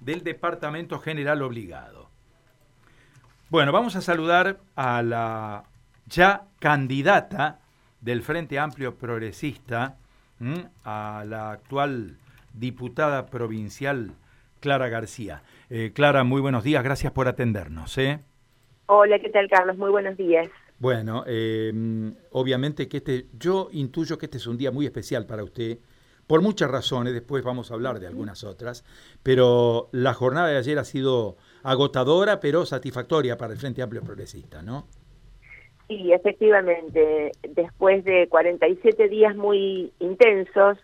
del 0.00 0.22
Departamento 0.22 1.00
General 1.00 1.42
Obligado. 1.42 2.08
Bueno, 3.50 3.72
vamos 3.72 3.96
a 3.96 4.00
saludar 4.00 4.60
a 4.76 5.02
la 5.02 5.64
ya 6.06 6.44
candidata 6.60 7.58
del 8.00 8.22
Frente 8.22 8.60
Amplio 8.60 8.94
Progresista, 8.94 9.96
a 10.84 11.24
la 11.26 11.50
actual 11.50 12.16
diputada 12.52 13.26
provincial 13.26 14.12
Clara 14.60 14.88
García. 14.88 15.42
Eh, 15.68 15.90
Clara, 15.92 16.22
muy 16.22 16.40
buenos 16.40 16.62
días, 16.62 16.84
gracias 16.84 17.12
por 17.12 17.26
atendernos. 17.26 17.98
¿eh? 17.98 18.20
Hola, 18.86 19.18
¿qué 19.18 19.30
tal 19.30 19.48
Carlos? 19.48 19.76
Muy 19.76 19.90
buenos 19.90 20.16
días. 20.16 20.46
Bueno, 20.78 21.24
em, 21.26 22.14
obviamente 22.30 22.86
que 22.88 22.98
este, 22.98 23.26
yo 23.36 23.68
intuyo 23.72 24.16
que 24.16 24.26
este 24.26 24.38
es 24.38 24.46
un 24.46 24.58
día 24.58 24.70
muy 24.70 24.86
especial 24.86 25.26
para 25.26 25.42
usted, 25.42 25.78
por 26.26 26.40
muchas 26.42 26.70
razones, 26.70 27.12
después 27.12 27.44
vamos 27.44 27.70
a 27.70 27.74
hablar 27.74 28.00
de 28.00 28.06
algunas 28.06 28.44
otras, 28.44 28.84
pero 29.22 29.88
la 29.92 30.14
jornada 30.14 30.48
de 30.48 30.56
ayer 30.56 30.78
ha 30.78 30.84
sido 30.84 31.36
agotadora, 31.62 32.40
pero 32.40 32.64
satisfactoria 32.66 33.36
para 33.36 33.52
el 33.52 33.58
Frente 33.58 33.82
Amplio 33.82 34.02
Progresista, 34.02 34.62
¿no? 34.62 34.86
Sí, 35.88 36.12
efectivamente, 36.12 37.32
después 37.42 38.04
de 38.04 38.26
47 38.28 39.08
días 39.08 39.36
muy 39.36 39.92
intensos, 39.98 40.78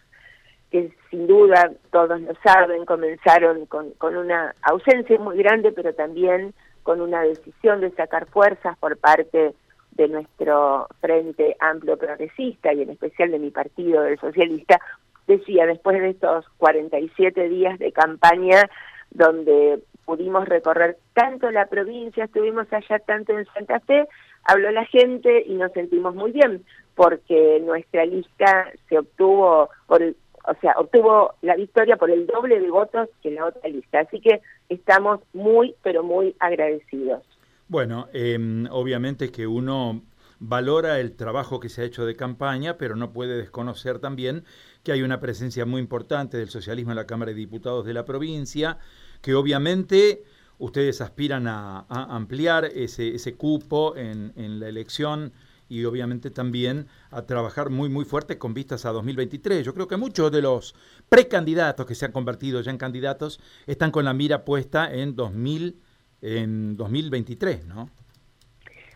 que 0.70 0.92
sin 1.10 1.26
duda 1.26 1.72
todos 1.90 2.20
lo 2.20 2.34
saben, 2.45 2.84
comenzaron 2.84 3.66
con, 3.66 3.90
con 3.92 4.16
una 4.16 4.54
ausencia 4.62 5.18
muy 5.18 5.38
grande, 5.38 5.72
pero 5.72 5.95
también 5.95 6.52
con 6.82 7.00
una 7.00 7.22
decisión 7.22 7.80
de 7.80 7.90
sacar 7.92 8.26
fuerzas 8.26 8.76
por 8.78 8.98
parte 8.98 9.54
de 9.92 10.09
nuestro 10.09 10.86
Frente 11.00 11.56
Amplio 11.60 11.96
Progresista 11.96 12.72
y 12.72 12.82
en 12.82 12.90
especial 12.90 13.30
de 13.30 13.38
mi 13.38 13.50
partido, 13.50 14.04
el 14.04 14.18
Socialista, 14.18 14.80
decía, 15.30 15.66
después 15.66 16.00
de 16.00 16.10
estos 16.10 16.44
47 16.58 17.48
días 17.48 17.78
de 17.78 17.92
campaña 17.92 18.68
donde 19.10 19.80
pudimos 20.04 20.48
recorrer 20.48 20.98
tanto 21.14 21.50
la 21.50 21.66
provincia, 21.66 22.24
estuvimos 22.24 22.66
allá 22.72 22.98
tanto 22.98 23.37
en 23.37 23.46
Santa 23.54 23.80
Fe, 23.80 24.06
habló 24.45 24.70
la 24.70 24.84
gente 24.87 25.45
y 25.46 25.54
nos 25.54 25.72
sentimos 25.72 26.14
muy 26.14 26.32
bien, 26.32 26.64
porque 26.95 27.60
nuestra 27.64 28.04
lista 28.04 28.72
se 28.88 28.98
obtuvo 28.98 29.70
por 29.87 30.02
o 30.02 30.54
sea, 30.60 30.72
obtuvo 30.78 31.34
la 31.42 31.54
victoria 31.54 31.96
por 31.96 32.10
el 32.10 32.26
doble 32.26 32.60
de 32.60 32.70
votos 32.70 33.10
que 33.22 33.30
la 33.30 33.44
otra 33.44 33.68
lista. 33.68 34.00
Así 34.00 34.20
que 34.20 34.40
estamos 34.70 35.20
muy, 35.34 35.74
pero 35.82 36.02
muy 36.02 36.34
agradecidos. 36.40 37.22
Bueno, 37.68 38.09
eh, 38.15 38.38
obviamente 38.70 39.30
que 39.30 39.46
uno 39.46 40.00
valora 40.41 40.99
el 40.99 41.13
trabajo 41.13 41.60
que 41.60 41.69
se 41.69 41.83
ha 41.83 41.85
hecho 41.85 42.07
de 42.07 42.16
campaña, 42.16 42.79
pero 42.79 42.96
no 42.96 43.13
puede 43.13 43.37
desconocer 43.37 43.99
también 43.99 44.45
que 44.83 44.93
hay 44.93 45.02
una 45.02 45.21
presencia 45.21 45.66
muy 45.66 45.80
importante 45.80 46.38
del 46.38 46.49
socialismo 46.49 46.93
en 46.93 46.96
la 46.96 47.07
Cámara 47.07 47.30
de 47.30 47.37
Diputados 47.37 47.85
de 47.85 47.95
la 47.95 48.07
provincia, 48.07 48.79
que 49.21 49.35
obviamente 49.35 50.24
ustedes 50.59 51.01
aspiran 51.02 51.46
a, 51.46 51.87
ampliar 51.88 52.65
ese, 52.65 53.15
ese 53.15 53.35
cupo 53.35 53.96
en, 53.96 54.33
en, 54.35 54.61
la 54.61 54.68
elección 54.68 55.33
y 55.68 55.85
obviamente 55.85 56.30
también 56.30 56.88
a 57.11 57.23
trabajar 57.27 57.71
muy 57.71 57.88
muy 57.88 58.05
fuerte 58.05 58.38
con 58.38 58.55
vistas 58.55 58.85
a 58.87 58.91
2023. 58.91 59.65
Yo 59.65 59.74
creo 59.74 59.88
que 59.88 59.96
muchos 59.96 60.33
de 60.33 60.43
los 60.43 60.74
precandidatos 61.09 61.87
que 61.87 61.95
se 61.95 62.07
han 62.07 62.13
convertido 62.13 62.61
ya 62.61 62.71
en 62.71 62.79
candidatos 62.79 63.41
están 63.66 63.91
con 63.91 64.05
la 64.05 64.15
mira 64.15 64.44
puesta 64.44 64.93
en 64.93 65.15
2000 65.15 65.81
en 66.22 66.77
2023, 66.77 67.66
¿no? 67.66 67.91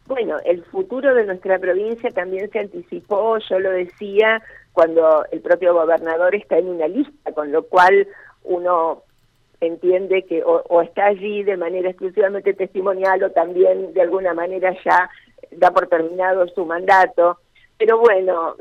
Bueno, 0.07 0.37
el 0.45 0.63
futuro 0.65 1.15
de 1.15 1.25
nuestra 1.25 1.59
provincia 1.59 2.11
también 2.11 2.51
se 2.51 2.59
anticipó, 2.59 3.39
yo 3.39 3.59
lo 3.59 3.71
decía, 3.71 4.43
cuando 4.73 5.25
el 5.31 5.41
propio 5.41 5.73
gobernador 5.73 6.35
está 6.35 6.59
en 6.59 6.69
una 6.69 6.89
lista, 6.89 7.33
con 7.33 7.51
lo 7.51 7.63
cual 7.63 8.07
uno 8.43 9.03
entiende 9.61 10.25
que 10.25 10.43
o, 10.45 10.83
está 10.83 11.07
allí 11.07 11.43
de 11.43 11.57
manera 11.57 11.89
exclusivamente 11.89 12.53
testimonial 12.53 13.23
o 13.23 13.31
también 13.31 13.95
de 13.95 14.03
alguna 14.03 14.35
manera 14.35 14.77
ya 14.85 15.09
da 15.53 15.71
por 15.71 15.87
terminado 15.87 16.47
su 16.49 16.67
mandato. 16.67 17.39
Pero 17.79 17.99
bueno, 17.99 18.57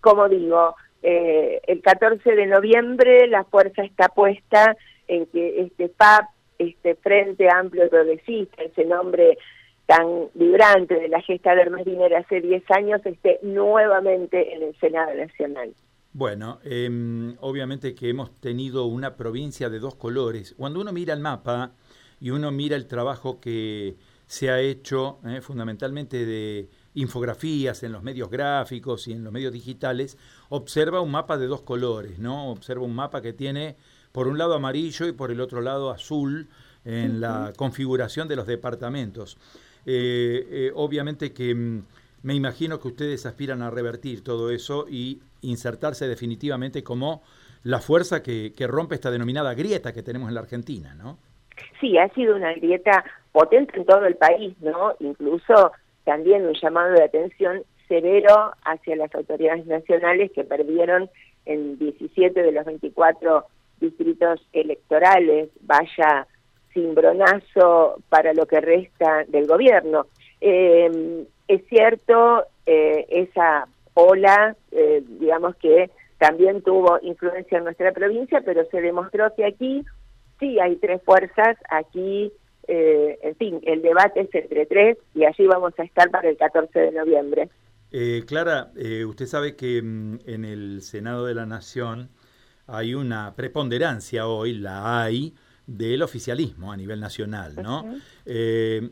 como 0.00 0.28
digo, 0.28 0.74
eh, 1.02 1.60
el 1.66 1.80
14 1.80 2.34
de 2.34 2.46
noviembre 2.46 3.26
la 3.28 3.44
fuerza 3.44 3.82
está 3.82 4.08
puesta 4.08 4.76
en 5.08 5.26
que 5.26 5.62
este 5.62 5.88
PAP, 5.88 6.26
este 6.58 6.94
Frente 6.96 7.48
Amplio 7.48 7.88
Progresista, 7.88 8.62
ese 8.62 8.84
nombre 8.84 9.38
tan 9.86 10.28
vibrante 10.34 10.94
de 10.94 11.08
la 11.08 11.20
gesta 11.22 11.54
de 11.54 11.62
Hermes 11.62 11.84
Dinero 11.84 12.16
hace 12.16 12.40
10 12.40 12.70
años 12.72 13.00
esté 13.06 13.38
nuevamente 13.42 14.54
en 14.54 14.64
el 14.64 14.78
Senado 14.78 15.14
Nacional. 15.14 15.72
Bueno, 16.12 16.58
em, 16.64 17.36
obviamente 17.40 17.94
que 17.94 18.08
hemos 18.08 18.34
tenido 18.40 18.86
una 18.86 19.16
provincia 19.16 19.68
de 19.68 19.78
dos 19.78 19.94
colores. 19.94 20.54
Cuando 20.56 20.80
uno 20.80 20.92
mira 20.92 21.14
el 21.14 21.20
mapa 21.20 21.72
y 22.20 22.30
uno 22.30 22.50
mira 22.50 22.74
el 22.74 22.86
trabajo 22.86 23.38
que 23.40 23.96
se 24.26 24.50
ha 24.50 24.60
hecho 24.60 25.18
eh, 25.24 25.40
fundamentalmente 25.40 26.24
de 26.24 26.68
infografías 26.94 27.82
en 27.82 27.92
los 27.92 28.02
medios 28.02 28.30
gráficos 28.30 29.06
y 29.06 29.12
en 29.12 29.22
los 29.22 29.32
medios 29.32 29.52
digitales, 29.52 30.18
observa 30.48 31.00
un 31.00 31.12
mapa 31.12 31.36
de 31.36 31.46
dos 31.46 31.62
colores, 31.62 32.18
¿no? 32.18 32.50
Observa 32.50 32.84
un 32.84 32.94
mapa 32.94 33.20
que 33.20 33.32
tiene 33.32 33.76
por 34.10 34.26
un 34.26 34.38
lado 34.38 34.54
amarillo 34.54 35.06
y 35.06 35.12
por 35.12 35.30
el 35.30 35.40
otro 35.40 35.60
lado 35.60 35.90
azul 35.90 36.48
en 36.86 37.20
la 37.20 37.52
configuración 37.56 38.26
de 38.26 38.36
los 38.36 38.46
departamentos. 38.46 39.36
Eh, 39.86 40.46
eh, 40.50 40.72
obviamente 40.74 41.32
que 41.32 41.54
mm, 41.54 41.82
me 42.24 42.34
imagino 42.34 42.80
que 42.80 42.88
ustedes 42.88 43.24
aspiran 43.24 43.62
a 43.62 43.70
revertir 43.70 44.24
todo 44.24 44.50
eso 44.50 44.86
y 44.90 45.20
insertarse 45.42 46.08
definitivamente 46.08 46.82
como 46.82 47.22
la 47.62 47.78
fuerza 47.78 48.20
que, 48.22 48.52
rompe 48.66 48.96
esta 48.96 49.12
denominada 49.12 49.54
grieta 49.54 49.92
que 49.92 50.02
tenemos 50.02 50.28
en 50.28 50.34
la 50.34 50.40
Argentina, 50.40 50.94
¿no? 50.94 51.18
Sí, 51.80 51.96
ha 51.98 52.08
sido 52.14 52.34
una 52.34 52.52
grieta 52.54 53.04
potente 53.32 53.76
en 53.76 53.86
todo 53.86 54.06
el 54.06 54.16
país, 54.16 54.54
¿no? 54.60 54.94
Incluso 55.00 55.72
también 56.04 56.46
un 56.46 56.54
llamado 56.54 56.92
de 56.92 57.04
atención 57.04 57.62
severo 57.88 58.52
hacia 58.64 58.96
las 58.96 59.14
autoridades 59.14 59.66
nacionales 59.66 60.32
que 60.32 60.44
perdieron 60.44 61.08
en 61.44 61.78
17 61.78 62.42
de 62.42 62.52
los 62.52 62.64
24 62.64 63.46
distritos 63.80 64.40
electorales. 64.52 65.50
Vaya 65.60 66.26
cimbronazo 66.76 68.02
para 68.10 68.34
lo 68.34 68.46
que 68.46 68.60
resta 68.60 69.24
del 69.28 69.46
gobierno. 69.46 70.06
Eh, 70.40 71.26
es 71.48 71.66
cierto, 71.68 72.44
eh, 72.66 73.06
esa 73.08 73.66
ola, 73.94 74.54
eh, 74.72 75.02
digamos 75.06 75.56
que 75.56 75.90
también 76.18 76.62
tuvo 76.62 76.98
influencia 77.02 77.58
en 77.58 77.64
nuestra 77.64 77.92
provincia, 77.92 78.42
pero 78.44 78.64
se 78.70 78.80
demostró 78.80 79.34
que 79.34 79.46
aquí 79.46 79.84
sí 80.38 80.60
hay 80.60 80.76
tres 80.76 81.02
fuerzas, 81.02 81.56
aquí, 81.70 82.32
en 82.68 83.36
fin, 83.36 83.60
el 83.62 83.80
debate 83.80 84.20
es 84.20 84.34
entre 84.34 84.66
tres 84.66 84.98
y 85.14 85.24
allí 85.24 85.46
vamos 85.46 85.72
a 85.78 85.84
estar 85.84 86.10
para 86.10 86.28
el 86.28 86.36
14 86.36 86.78
de 86.78 86.92
noviembre. 86.92 87.48
Clara, 88.26 88.72
usted 89.06 89.26
sabe 89.26 89.56
que 89.56 89.80
mm, 89.80 90.18
en 90.26 90.44
el 90.44 90.82
Senado 90.82 91.26
de 91.26 91.34
la 91.34 91.46
Nación 91.46 92.10
hay 92.66 92.94
una 92.94 93.34
preponderancia 93.36 94.26
hoy, 94.26 94.54
la 94.54 95.02
hay, 95.02 95.34
del 95.66 96.02
oficialismo 96.02 96.72
a 96.72 96.76
nivel 96.76 97.00
nacional, 97.00 97.56
¿no? 97.56 97.84
Eh, 98.24 98.90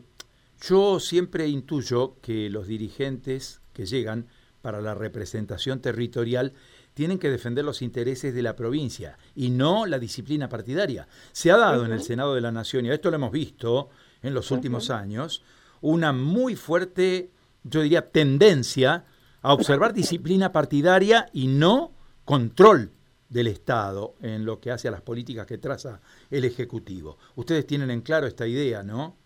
yo 0.61 0.99
siempre 0.99 1.47
intuyo 1.47 2.17
que 2.21 2.49
los 2.49 2.67
dirigentes 2.67 3.61
que 3.73 3.85
llegan 3.85 4.27
para 4.61 4.81
la 4.81 4.95
representación 4.95 5.79
territorial 5.79 6.53
tienen 6.93 7.19
que 7.19 7.29
defender 7.29 7.63
los 7.63 7.81
intereses 7.81 8.33
de 8.33 8.41
la 8.41 8.55
provincia 8.55 9.17
y 9.35 9.49
no 9.49 9.85
la 9.85 9.99
disciplina 9.99 10.49
partidaria. 10.49 11.07
Se 11.33 11.51
ha 11.51 11.57
dado 11.57 11.85
en 11.85 11.91
el 11.91 12.01
Senado 12.01 12.33
de 12.33 12.41
la 12.41 12.51
Nación, 12.51 12.85
y 12.85 12.89
esto 12.89 13.09
lo 13.09 13.17
hemos 13.17 13.31
visto 13.31 13.89
en 14.23 14.33
los 14.33 14.49
últimos 14.51 14.89
años, 14.89 15.43
una 15.81 16.13
muy 16.13 16.55
fuerte, 16.55 17.31
yo 17.63 17.81
diría, 17.81 18.09
tendencia 18.09 19.05
a 19.41 19.53
observar 19.53 19.93
disciplina 19.93 20.51
partidaria 20.51 21.27
y 21.33 21.47
no 21.47 21.91
control 22.23 22.94
del 23.35 23.47
Estado 23.47 24.13
en 24.21 24.45
lo 24.45 24.61
que 24.61 24.71
hace 24.71 24.87
a 24.87 24.91
las 24.91 25.01
políticas 25.01 25.45
que 25.45 25.57
traza 25.57 25.99
el 26.31 26.45
Ejecutivo. 26.45 27.17
Ustedes 27.35 27.67
tienen 27.67 27.91
en 27.91 27.99
claro 27.99 28.27
esta 28.27 28.47
idea, 28.47 28.81
¿no? 28.81 29.17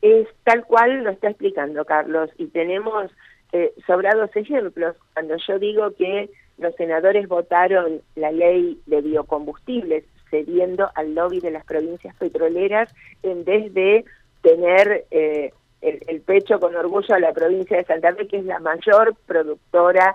Es 0.00 0.28
tal 0.44 0.64
cual 0.64 1.02
lo 1.02 1.10
está 1.10 1.30
explicando 1.30 1.84
Carlos 1.84 2.30
y 2.38 2.46
tenemos 2.46 3.10
eh, 3.52 3.74
sobrados 3.84 4.30
ejemplos. 4.36 4.94
Cuando 5.12 5.34
yo 5.44 5.58
digo 5.58 5.90
que 5.96 6.30
los 6.58 6.72
senadores 6.76 7.26
votaron 7.26 8.00
la 8.14 8.30
ley 8.30 8.80
de 8.86 9.00
biocombustibles 9.02 10.04
cediendo 10.30 10.88
al 10.94 11.16
lobby 11.16 11.40
de 11.40 11.50
las 11.50 11.64
provincias 11.64 12.14
petroleras 12.14 12.94
en 13.24 13.44
vez 13.44 13.74
de 13.74 14.04
tener 14.40 15.04
eh, 15.10 15.52
el, 15.80 15.98
el, 16.06 16.20
pecho 16.20 16.60
con 16.60 16.76
orgullo 16.76 17.12
a 17.12 17.18
la 17.18 17.32
provincia 17.32 17.76
de 17.76 17.84
Santa 17.84 18.14
Fe, 18.14 18.28
que 18.28 18.36
es 18.38 18.44
la 18.44 18.60
mayor 18.60 19.16
productora 19.26 20.14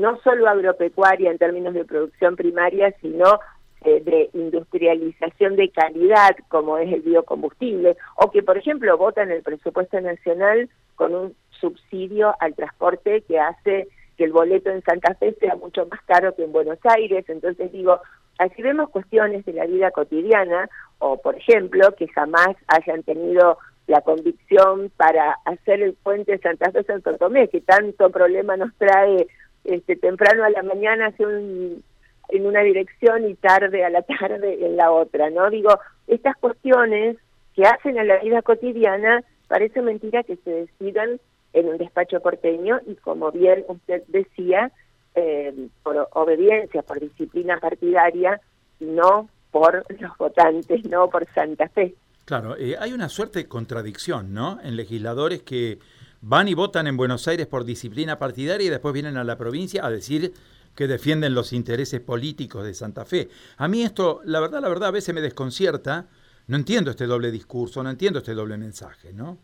no 0.00 0.18
solo 0.20 0.48
agropecuaria 0.48 1.30
en 1.30 1.38
términos 1.38 1.74
de 1.74 1.84
producción 1.84 2.36
primaria, 2.36 2.94
sino 3.00 3.40
eh, 3.82 4.02
de 4.02 4.30
industrialización 4.34 5.56
de 5.56 5.70
calidad, 5.70 6.36
como 6.48 6.78
es 6.78 6.92
el 6.92 7.02
biocombustible, 7.02 7.96
o 8.16 8.30
que, 8.30 8.42
por 8.42 8.58
ejemplo, 8.58 8.96
votan 8.98 9.30
el 9.30 9.42
presupuesto 9.42 10.00
nacional 10.00 10.68
con 10.96 11.14
un 11.14 11.34
subsidio 11.50 12.34
al 12.40 12.54
transporte 12.54 13.22
que 13.22 13.38
hace 13.38 13.88
que 14.16 14.24
el 14.24 14.32
boleto 14.32 14.70
en 14.70 14.82
Santa 14.82 15.14
Fe 15.14 15.34
sea 15.40 15.56
mucho 15.56 15.86
más 15.86 16.00
caro 16.02 16.34
que 16.34 16.44
en 16.44 16.52
Buenos 16.52 16.78
Aires. 16.84 17.24
Entonces 17.28 17.72
digo, 17.72 18.00
Así 18.40 18.62
vemos 18.62 18.88
cuestiones 18.88 19.44
de 19.44 19.52
la 19.52 19.66
vida 19.66 19.90
cotidiana, 19.90 20.70
o 20.98 21.20
por 21.20 21.36
ejemplo, 21.36 21.94
que 21.94 22.08
jamás 22.08 22.56
hayan 22.68 23.02
tenido 23.02 23.58
la 23.86 24.00
convicción 24.00 24.90
para 24.96 25.36
hacer 25.44 25.82
el 25.82 25.92
puente 25.92 26.38
Santa 26.38 26.72
Fe 26.72 26.82
Santo 26.84 27.18
Tomé, 27.18 27.48
que 27.48 27.60
tanto 27.60 28.08
problema 28.08 28.56
nos 28.56 28.74
trae 28.78 29.26
este, 29.64 29.96
temprano 29.96 30.44
a 30.44 30.50
la 30.50 30.62
mañana 30.62 31.12
un, 31.18 31.82
en 32.28 32.46
una 32.46 32.60
dirección 32.62 33.28
y 33.28 33.34
tarde 33.34 33.84
a 33.84 33.90
la 33.90 34.02
tarde 34.20 34.64
en 34.64 34.76
la 34.76 34.90
otra, 34.90 35.30
¿no? 35.30 35.50
Digo, 35.50 35.78
estas 36.06 36.36
cuestiones 36.36 37.16
que 37.54 37.64
hacen 37.64 37.98
a 37.98 38.04
la 38.04 38.18
vida 38.18 38.42
cotidiana, 38.42 39.22
parece 39.48 39.82
mentira 39.82 40.22
que 40.22 40.36
se 40.36 40.50
decidan 40.50 41.20
en 41.52 41.68
un 41.68 41.78
despacho 41.78 42.20
porteño 42.20 42.80
y 42.86 42.94
como 42.96 43.32
bien 43.32 43.64
usted 43.68 44.02
decía, 44.08 44.70
eh, 45.14 45.52
por 45.82 46.08
obediencia, 46.12 46.82
por 46.82 47.00
disciplina 47.00 47.58
partidaria, 47.58 48.40
no 48.78 49.28
por 49.50 49.84
los 50.00 50.16
votantes, 50.16 50.84
no 50.88 51.10
por 51.10 51.26
Santa 51.34 51.68
Fe. 51.68 51.94
Claro, 52.24 52.56
eh, 52.56 52.76
hay 52.78 52.92
una 52.92 53.08
suerte 53.08 53.40
de 53.40 53.48
contradicción, 53.48 54.32
¿no? 54.32 54.60
En 54.62 54.76
legisladores 54.76 55.42
que 55.42 55.78
van 56.20 56.48
y 56.48 56.54
votan 56.54 56.86
en 56.86 56.96
Buenos 56.96 57.26
Aires 57.28 57.46
por 57.46 57.64
disciplina 57.64 58.18
partidaria 58.18 58.66
y 58.66 58.70
después 58.70 58.94
vienen 58.94 59.16
a 59.16 59.24
la 59.24 59.36
provincia 59.36 59.84
a 59.84 59.90
decir 59.90 60.32
que 60.74 60.86
defienden 60.86 61.34
los 61.34 61.52
intereses 61.52 62.00
políticos 62.00 62.64
de 62.64 62.74
Santa 62.74 63.04
Fe. 63.04 63.28
A 63.56 63.68
mí 63.68 63.82
esto, 63.82 64.20
la 64.24 64.40
verdad, 64.40 64.60
la 64.60 64.68
verdad, 64.68 64.88
a 64.88 64.92
veces 64.92 65.14
me 65.14 65.20
desconcierta. 65.20 66.06
No 66.46 66.56
entiendo 66.56 66.90
este 66.90 67.06
doble 67.06 67.30
discurso, 67.30 67.82
no 67.82 67.90
entiendo 67.90 68.20
este 68.20 68.34
doble 68.34 68.56
mensaje, 68.56 69.12
¿no? 69.12 69.38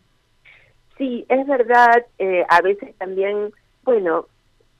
Sí, 0.97 1.25
es 1.29 1.47
verdad. 1.47 2.05
Eh, 2.17 2.43
a 2.49 2.61
veces 2.61 2.95
también, 2.97 3.51
bueno, 3.83 4.27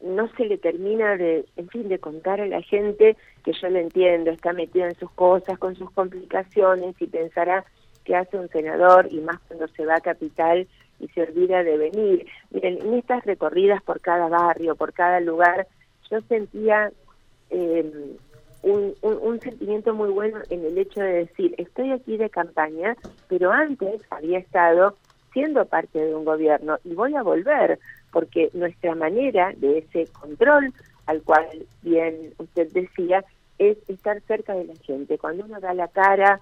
no 0.01 0.29
se 0.35 0.45
le 0.45 0.57
termina 0.57 1.15
de, 1.15 1.45
en 1.55 1.69
fin, 1.69 1.88
de 1.89 2.00
contar 2.00 2.41
a 2.41 2.47
la 2.47 2.61
gente 2.61 3.17
que 3.43 3.53
yo 3.53 3.69
lo 3.69 3.79
entiendo, 3.79 4.31
está 4.31 4.53
metida 4.53 4.88
en 4.88 4.95
sus 4.95 5.11
cosas, 5.11 5.57
con 5.57 5.75
sus 5.75 5.89
complicaciones 5.91 6.95
y 7.00 7.07
pensará 7.07 7.65
que 8.03 8.15
hace 8.15 8.38
un 8.38 8.50
senador 8.50 9.07
y 9.11 9.19
más 9.19 9.39
cuando 9.47 9.67
se 9.69 9.85
va 9.85 9.95
a 9.95 10.01
capital 10.01 10.67
y 10.99 11.07
se 11.09 11.23
olvida 11.23 11.63
de 11.63 11.77
venir. 11.77 12.27
Miren, 12.51 12.79
en 12.81 12.94
estas 12.95 13.25
recorridas 13.25 13.81
por 13.83 14.01
cada 14.01 14.27
barrio, 14.27 14.75
por 14.75 14.94
cada 14.94 15.19
lugar, 15.19 15.67
yo 16.09 16.21
sentía 16.21 16.91
eh, 17.49 18.15
un, 18.63 18.94
un, 19.01 19.39
sentimiento 19.39 19.94
muy 19.94 20.09
bueno 20.09 20.39
en 20.49 20.65
el 20.65 20.77
hecho 20.77 21.01
de 21.01 21.25
decir, 21.25 21.55
estoy 21.57 21.91
aquí 21.91 22.17
de 22.17 22.29
campaña, 22.29 22.95
pero 23.27 23.51
antes 23.51 24.01
había 24.09 24.39
estado 24.39 24.95
siendo 25.33 25.65
parte 25.65 25.99
de 25.99 26.15
un 26.15 26.25
gobierno 26.25 26.77
y 26.83 26.94
voy 26.94 27.15
a 27.15 27.23
volver, 27.23 27.79
porque 28.11 28.50
nuestra 28.53 28.95
manera 28.95 29.53
de 29.57 29.79
ese 29.79 30.11
control, 30.11 30.73
al 31.05 31.21
cual 31.21 31.45
bien 31.83 32.33
usted 32.39 32.71
decía, 32.71 33.23
es 33.59 33.77
estar 33.88 34.19
cerca 34.21 34.53
de 34.53 34.65
la 34.65 34.75
gente. 34.75 35.17
Cuando 35.17 35.45
uno 35.45 35.59
da 35.59 35.73
la 35.73 35.88
cara 35.88 36.39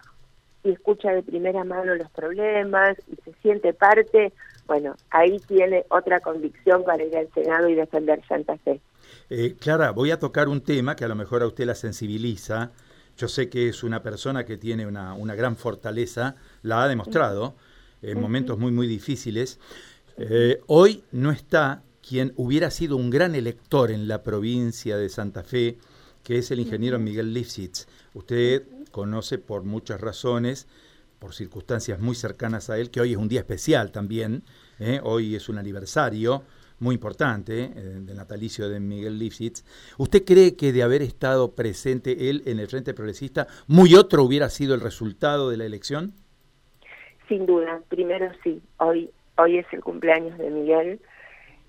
y 0.66 0.72
escucha 0.72 1.12
de 1.12 1.24
primera 1.24 1.64
mano 1.64 1.96
los 1.96 2.10
problemas 2.10 2.98
y 3.08 3.16
se 3.24 3.34
siente 3.42 3.74
parte, 3.74 4.34
bueno, 4.66 4.96
ahí 5.12 5.40
tiene 5.48 5.86
otra 5.90 6.20
convicción 6.20 6.84
para 6.84 7.04
ir 7.04 7.16
al 7.16 7.32
Senado 7.34 7.70
y 7.70 7.76
defender 7.76 8.22
Santa 8.28 8.58
Fe. 8.58 8.82
Eh, 9.30 9.56
Clara, 9.60 9.92
voy 9.92 10.12
a 10.12 10.20
tocar 10.20 10.50
un 10.50 10.62
tema 10.62 10.96
que 10.96 11.06
a 11.06 11.08
lo 11.08 11.16
mejor 11.16 11.44
a 11.44 11.48
usted 11.48 11.66
la 11.66 11.76
sensibiliza. 11.76 12.72
Yo 13.16 13.28
sé 13.28 13.48
que 13.48 13.70
es 13.70 13.84
una 13.84 14.02
persona 14.02 14.44
que 14.44 14.58
tiene 14.58 14.88
una, 14.88 15.14
una 15.14 15.36
gran 15.36 15.56
fortaleza, 15.56 16.36
la 16.64 16.84
ha 16.84 16.88
demostrado 16.88 17.56
en 18.02 18.20
momentos 18.20 18.58
muy, 18.58 18.72
muy 18.72 18.88
difíciles. 18.88 19.60
Eh, 20.18 20.60
hoy 20.68 21.04
no 21.12 21.32
está 21.32 21.84
quien 22.08 22.34
hubiera 22.36 22.72
sido 22.72 22.98
un 22.98 23.10
gran 23.10 23.36
elector 23.36 23.92
en 23.92 24.08
la 24.08 24.24
provincia 24.24 24.98
de 24.98 25.10
Santa 25.10 25.44
Fe, 25.44 25.78
que 26.24 26.40
es 26.40 26.52
el 26.52 26.60
ingeniero 26.60 27.00
Miguel 27.00 27.34
Lifshitz. 27.34 27.88
Usted 28.14 28.64
conoce 28.96 29.40
por 29.40 29.66
muchas 29.66 30.00
razones, 30.00 30.70
por 31.20 31.34
circunstancias 31.34 32.00
muy 32.00 32.16
cercanas 32.16 32.70
a 32.70 32.78
él, 32.78 32.92
que 32.92 33.02
hoy 33.02 33.12
es 33.12 33.18
un 33.18 33.28
día 33.28 33.42
especial 33.42 33.92
también, 33.92 34.44
¿eh? 34.80 35.02
hoy 35.04 35.36
es 35.36 35.50
un 35.50 35.58
aniversario 35.58 36.44
muy 36.80 36.96
importante 36.96 37.66
eh, 37.66 37.72
del 37.76 38.16
natalicio 38.16 38.70
de 38.70 38.80
Miguel 38.80 39.20
Lifshitz. 39.20 39.66
¿Usted 39.98 40.24
cree 40.24 40.56
que 40.56 40.72
de 40.72 40.82
haber 40.82 41.02
estado 41.02 41.56
presente 41.56 42.30
él 42.30 42.44
en 42.46 42.58
el 42.62 42.68
Frente 42.68 42.94
Progresista, 42.94 43.48
muy 43.68 43.96
otro 43.96 44.24
hubiera 44.24 44.48
sido 44.48 44.74
el 44.76 44.80
resultado 44.80 45.50
de 45.50 45.58
la 45.58 45.66
elección? 45.66 46.14
Sin 47.28 47.46
duda, 47.46 47.82
primero 47.90 48.32
sí, 48.46 48.62
hoy, 48.78 49.10
hoy 49.38 49.58
es 49.58 49.66
el 49.74 49.84
cumpleaños 49.84 50.38
de 50.38 50.50
Miguel, 50.50 51.02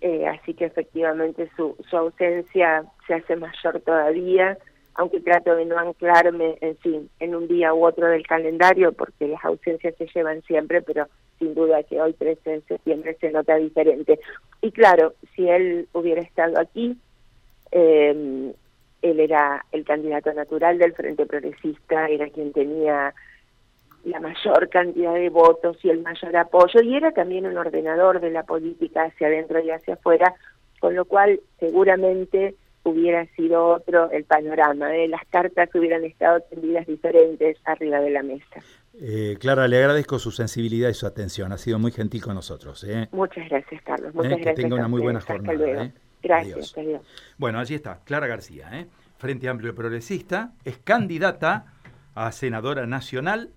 eh, 0.01 0.29
así 0.29 0.55
que 0.55 0.67
efectivamente 0.67 1.51
su, 1.57 1.77
su 1.91 1.97
ausencia 1.97 2.85
se 3.09 3.15
hace 3.15 3.35
mayor 3.35 3.81
todavía, 3.81 4.57
aunque 4.97 5.21
trato 5.21 5.55
de 5.55 5.67
no 5.67 5.79
anclarme, 5.79 6.57
en 6.61 6.77
fin, 6.79 7.11
en 7.21 7.35
un 7.35 7.47
día 7.49 7.75
u 7.75 7.87
otro 7.87 8.07
del 8.09 8.27
calendario, 8.27 8.93
porque 8.93 9.29
las 9.29 9.45
ausencias 9.45 9.95
se 9.97 10.07
llevan 10.15 10.43
siempre, 10.43 10.81
pero 10.83 11.07
sin 11.39 11.55
duda 11.55 11.83
que 11.83 12.01
hoy 12.01 12.15
13 12.15 12.51
de 12.51 12.61
septiembre 12.63 13.17
se 13.21 13.31
nota 13.31 13.57
diferente. 13.57 14.19
Y 14.63 14.73
claro, 14.73 15.15
si 15.35 15.49
él 15.49 15.87
hubiera 15.93 16.23
estado 16.23 16.59
aquí, 16.59 16.97
eh, 17.73 18.53
él 19.03 19.21
era 19.21 19.65
el 19.73 19.85
candidato 19.85 20.33
natural 20.33 20.79
del 20.79 20.95
Frente 20.95 21.27
Progresista, 21.27 22.09
era 22.09 22.29
quien 22.31 22.53
tenía 22.53 23.15
la 24.05 24.21
mayor 24.21 24.69
cantidad 24.71 25.15
de 25.15 25.29
votos 25.29 25.77
y 25.83 25.91
el 25.91 26.01
mayor 26.01 26.37
apoyo, 26.37 26.81
y 26.81 26.97
era 26.97 27.11
también 27.11 27.45
un 27.45 27.59
ordenador 27.59 28.21
de 28.21 28.31
la 28.31 28.45
política 28.45 29.05
hacia 29.05 29.27
adentro 29.27 29.61
y 29.61 29.71
hacia 29.71 29.95
afuera, 29.95 30.35
con 30.81 30.95
lo 30.95 31.05
cual 31.05 31.41
seguramente 31.59 32.55
hubiera 32.91 33.27
sido 33.35 33.67
otro 33.67 34.11
el 34.11 34.25
panorama, 34.25 34.95
¿eh? 34.97 35.09
las 35.09 35.25
cartas 35.29 35.69
hubieran 35.75 36.05
estado 36.05 36.41
tendidas 36.51 36.87
diferentes 36.87 37.57
arriba 37.65 38.01
de 38.01 38.11
la 38.11 38.23
mesa. 38.23 38.63
Eh, 39.01 39.37
Clara, 39.39 39.69
le 39.69 39.79
agradezco 39.79 40.19
su 40.19 40.31
sensibilidad 40.31 40.89
y 40.89 40.95
su 40.95 41.07
atención, 41.07 41.53
ha 41.53 41.59
sido 41.59 41.79
muy 41.79 41.93
gentil 41.93 42.23
con 42.23 42.35
nosotros. 42.35 42.85
¿eh? 42.85 43.09
Muchas 43.13 43.49
gracias, 43.49 43.83
Carlos. 43.83 44.15
Muchas 44.15 44.37
que 44.37 44.43
gracias. 44.43 44.57
tenga 44.57 44.77
una 44.77 44.89
muy 44.89 45.03
buena 45.03 45.21
jornada. 45.21 45.93
Gracias. 46.23 46.77
Adiós. 46.77 47.03
Bueno, 47.39 47.59
allí 47.59 47.75
está, 47.75 48.01
Clara 48.05 48.27
García, 48.27 48.87
Frente 49.19 49.49
Amplio 49.49 49.75
Progresista, 49.75 50.53
es 50.65 50.79
candidata 50.79 51.67
a 52.15 52.33
senadora 52.33 52.87
nacional 52.87 53.51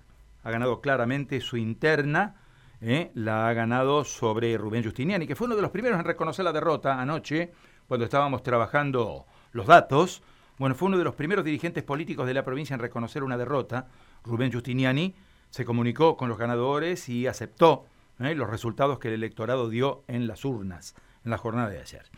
ha 0.44 0.52
ganado 0.52 0.82
claramente 0.82 1.42
su 1.42 1.58
interna, 1.58 2.36
¿eh? 2.82 3.12
la 3.14 3.48
ha 3.48 3.54
ganado 3.54 4.04
sobre 4.04 4.58
Rubén 4.58 4.84
Justiniani, 4.84 5.28
que 5.28 5.36
fue 5.36 5.48
uno 5.48 5.56
de 5.56 5.62
los 5.62 5.72
primeros 5.72 6.00
en 6.00 6.06
reconocer 6.06 6.46
la 6.46 6.54
derrota 6.54 7.00
anoche, 7.00 7.52
cuando 7.90 8.06
estábamos 8.06 8.44
trabajando 8.44 9.26
los 9.52 9.66
datos. 9.66 10.22
Bueno, 10.60 10.76
fue 10.76 10.88
uno 10.90 10.98
de 11.00 11.04
los 11.04 11.16
primeros 11.16 11.44
dirigentes 11.44 11.84
políticos 11.84 12.28
de 12.28 12.36
la 12.36 12.46
provincia 12.46 12.76
en 12.76 12.80
reconocer 12.80 13.24
una 13.24 13.36
derrota. 13.36 13.88
Rubén 14.24 14.54
Justiniani 14.54 15.16
se 15.50 15.66
comunicó 15.66 16.16
con 16.16 16.30
los 16.30 16.38
ganadores 16.38 17.10
y 17.10 17.26
aceptó 17.26 17.86
¿eh? 18.20 18.36
los 18.36 18.48
resultados 18.48 19.00
que 19.00 19.08
el 19.08 19.16
electorado 19.16 19.70
dio 19.70 20.04
en 20.08 20.28
las 20.28 20.46
urnas 20.46 20.94
en 21.26 21.32
la 21.32 21.40
jornada 21.40 21.70
de 21.70 21.80
ayer. 21.80 22.10